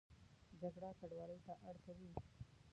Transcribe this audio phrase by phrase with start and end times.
[0.61, 2.11] جګړه کډوالۍ ته اړ کوي